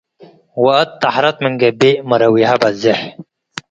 ወአት 0.63 0.89
ጠሕረት 1.01 1.37
ምን 1.43 1.53
ገብእ 1.61 1.97
መረዊሀ 2.09 2.51
በዜሕ። 2.61 2.99